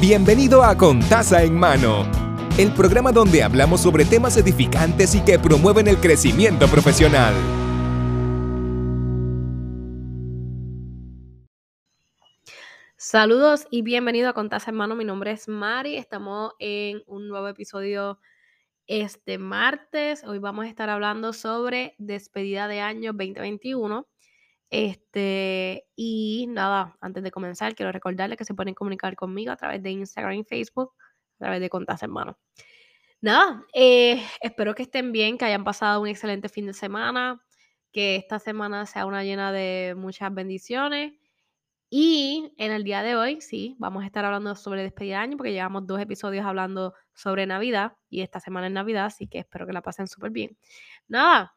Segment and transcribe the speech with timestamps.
[0.00, 2.04] Bienvenido a Contaza en Mano,
[2.58, 7.32] el programa donde hablamos sobre temas edificantes y que promueven el crecimiento profesional.
[12.96, 14.96] Saludos y bienvenido a Contaza en Mano.
[14.96, 15.96] Mi nombre es Mari.
[15.96, 18.18] Estamos en un nuevo episodio
[18.86, 20.24] este martes.
[20.24, 24.06] Hoy vamos a estar hablando sobre despedida de año 2021.
[24.70, 29.82] Este, y nada, antes de comenzar, quiero recordarles que se pueden comunicar conmigo a través
[29.82, 30.92] de Instagram y Facebook,
[31.36, 32.36] a través de Contas Hermanos.
[33.20, 37.42] Nada, eh, espero que estén bien, que hayan pasado un excelente fin de semana,
[37.92, 41.14] que esta semana sea una llena de muchas bendiciones.
[41.88, 45.36] Y en el día de hoy, sí, vamos a estar hablando sobre despedida de año,
[45.36, 49.66] porque llevamos dos episodios hablando sobre Navidad y esta semana es Navidad, así que espero
[49.66, 50.58] que la pasen súper bien.
[51.08, 51.54] Nada,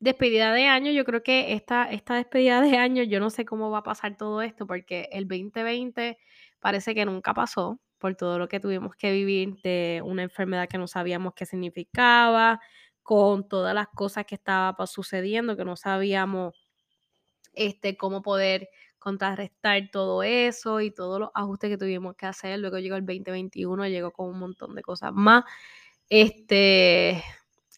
[0.00, 3.70] despedida de año, yo creo que esta, esta despedida de año, yo no sé cómo
[3.70, 6.18] va a pasar todo esto, porque el 2020
[6.58, 10.78] parece que nunca pasó por todo lo que tuvimos que vivir de una enfermedad que
[10.78, 12.60] no sabíamos qué significaba,
[13.02, 16.54] con todas las cosas que estaba sucediendo, que no sabíamos
[17.54, 22.58] este, cómo poder contrarrestar todo eso y todos los ajustes que tuvimos que hacer.
[22.58, 25.44] Luego llegó el 2021, llegó con un montón de cosas más.
[26.08, 27.22] Este,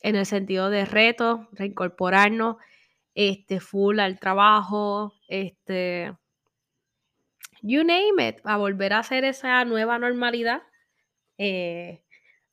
[0.00, 2.56] en el sentido de retos, reincorporarnos
[3.14, 6.12] este, full al trabajo, este,
[7.62, 10.62] you name it, a volver a hacer esa nueva normalidad,
[11.38, 12.02] eh,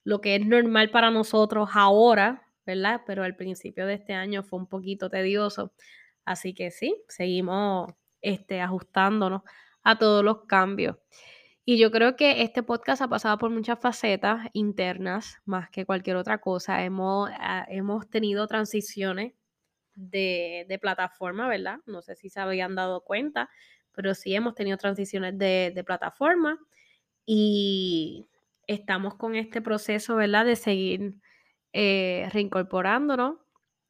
[0.03, 3.02] lo que es normal para nosotros ahora, ¿verdad?
[3.06, 5.73] Pero al principio de este año fue un poquito tedioso,
[6.25, 9.44] así que sí, seguimos este, ajustándonos
[9.84, 10.98] a todos los cambios.
[11.69, 16.15] Y yo creo que este podcast ha pasado por muchas facetas internas, más que cualquier
[16.15, 16.85] otra cosa.
[16.85, 19.33] Hemos, ah, hemos tenido transiciones
[19.93, 21.79] de, de, plataforma, ¿verdad?
[21.85, 23.49] No sé si se habían dado cuenta,
[23.91, 26.57] pero sí hemos tenido transiciones de, plataforma
[27.25, 28.29] y
[28.65, 30.45] estamos con este proceso, ¿verdad?
[30.45, 31.15] De seguir
[31.73, 33.39] eh, reincorporándonos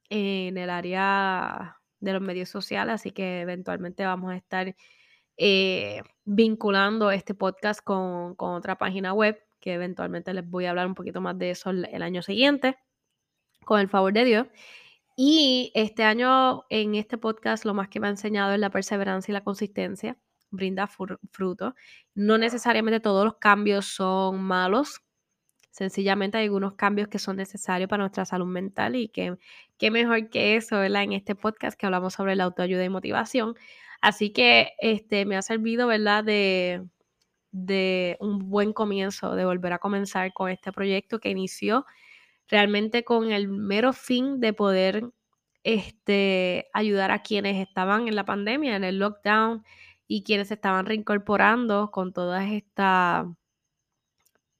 [0.09, 4.76] en el área de los medios sociales, así que eventualmente vamos a estar
[5.37, 10.86] eh, vinculando este podcast con, con, otra página web, que eventualmente les voy a hablar
[10.86, 12.77] un poquito más de eso el, año siguiente,
[13.65, 14.48] con el favor de Dios.
[15.16, 19.32] Y este año en este podcast lo más que me ha enseñado es la perseverancia
[19.32, 20.17] y la consistencia,
[20.52, 21.76] brinda fruto.
[22.14, 25.02] No necesariamente todos los cambios son malos,
[25.71, 29.37] sencillamente hay algunos cambios que son necesarios para nuestra salud mental y que
[29.77, 31.04] qué mejor que eso, ¿verdad?
[31.04, 33.55] En este podcast que hablamos sobre la autoayuda y motivación.
[34.02, 36.24] Así que este, me ha servido, ¿verdad?
[36.24, 36.88] De,
[37.52, 41.86] de un buen comienzo, de volver a comenzar con este proyecto que inició
[42.48, 45.10] realmente con el mero fin de poder
[45.64, 49.66] este, ayudar a quienes estaban en la pandemia, en el lockdown
[50.08, 52.50] y quienes estaban reincorporando con todas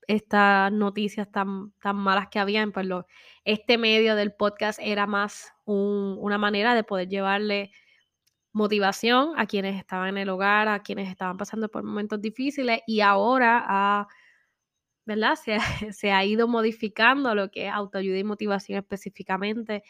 [0.08, 3.06] estas noticias tan, tan malas que habían, pues lo,
[3.46, 7.72] este medio del podcast era más un, una manera de poder llevarle
[8.58, 13.02] motivación a quienes estaban en el hogar, a quienes estaban pasando por momentos difíciles y
[13.02, 14.08] ahora
[15.08, 15.36] ¿verdad?
[15.36, 15.58] Se
[15.94, 19.84] se ha ido modificando lo que es autoayuda y motivación específicamente.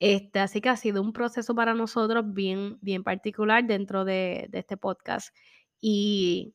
[0.00, 4.58] Este, así que ha sido un proceso para nosotros bien, bien particular dentro de, de
[4.58, 5.34] este podcast.
[5.80, 6.54] Y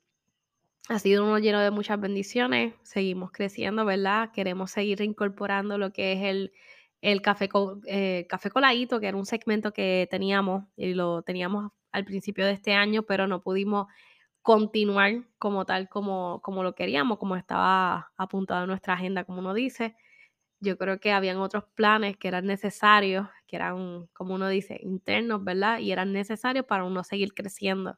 [0.90, 2.74] ha sido uno lleno de muchas bendiciones.
[2.84, 4.32] Seguimos creciendo, ¿verdad?
[4.34, 6.52] Queremos seguir incorporando lo que es el,
[7.02, 7.50] el café,
[7.88, 12.54] eh, café coladito, que era un segmento que teníamos y lo teníamos al principio de
[12.54, 13.88] este año, pero no pudimos
[14.42, 19.54] continuar como tal, como, como lo queríamos, como estaba apuntado en nuestra agenda, como uno
[19.54, 19.96] dice.
[20.62, 25.44] Yo creo que habían otros planes que eran necesarios, que eran, como uno dice, internos,
[25.44, 25.80] ¿verdad?
[25.80, 27.98] Y eran necesarios para uno seguir creciendo.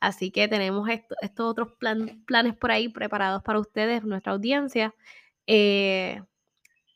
[0.00, 4.94] Así que tenemos esto, estos otros plan, planes por ahí preparados para ustedes, nuestra audiencia,
[5.46, 6.22] eh,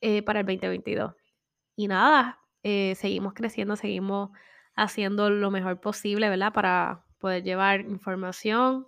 [0.00, 1.14] eh, para el 2022.
[1.76, 4.30] Y nada, eh, seguimos creciendo, seguimos
[4.76, 6.52] haciendo lo mejor posible, ¿verdad?
[6.52, 8.86] Para poder llevar información,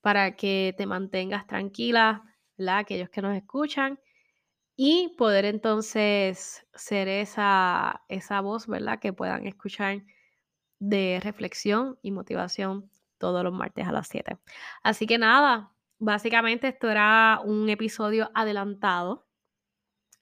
[0.00, 2.24] para que te mantengas tranquila,
[2.56, 2.78] ¿verdad?
[2.78, 3.98] Aquellos que nos escuchan
[4.76, 8.98] y poder entonces ser esa, esa voz, ¿verdad?
[9.00, 10.02] Que puedan escuchar
[10.78, 14.38] de reflexión y motivación todos los martes a las 7.
[14.82, 19.26] Así que nada, básicamente esto era un episodio adelantado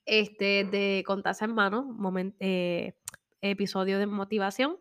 [0.04, 2.94] este, de Contarse en Mano, moment, eh,
[3.40, 4.78] episodio de motivación,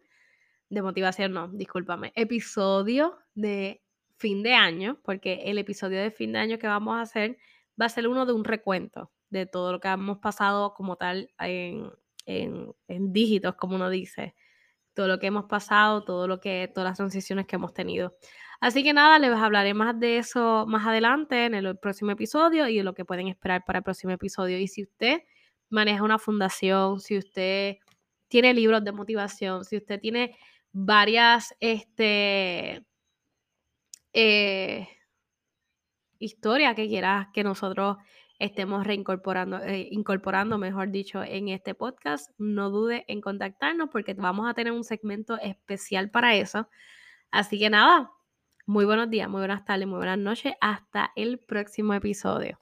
[0.70, 3.82] de motivación no, discúlpame, episodio de
[4.18, 7.38] fin de año, porque el episodio de fin de año que vamos a hacer
[7.80, 11.32] va a ser uno de un recuento de todo lo que hemos pasado como tal
[11.40, 11.92] en,
[12.26, 14.36] en, en dígitos, como uno dice,
[14.94, 18.16] todo lo que hemos pasado, todo lo que, todas las transiciones que hemos tenido.
[18.60, 22.78] Así que nada, les hablaré más de eso más adelante en el próximo episodio y
[22.78, 24.60] de lo que pueden esperar para el próximo episodio.
[24.60, 25.22] Y si usted
[25.70, 27.78] maneja una fundación, si usted
[28.28, 30.38] tiene libros de motivación, si usted tiene
[30.72, 32.86] varias este,
[34.14, 34.88] eh,
[36.22, 37.98] historias que quieras que nosotros
[38.40, 44.50] estemos reincorporando, eh, incorporando, mejor dicho, en este podcast, no dude en contactarnos porque vamos
[44.50, 46.68] a tener un segmento especial para eso.
[47.30, 48.12] Así que nada,
[48.66, 50.54] muy buenos días, muy buenas tardes, muy buenas noches.
[50.60, 52.60] Hasta el próximo episodio.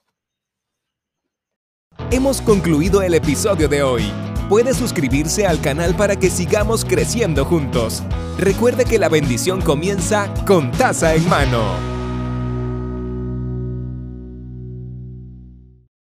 [2.12, 4.04] Hemos concluido el episodio de hoy.
[4.50, 8.04] Puede suscribirse al canal para que sigamos creciendo juntos.
[8.38, 11.89] Recuerde que la bendición comienza con taza en mano.